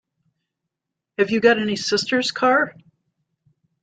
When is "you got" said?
1.29-1.59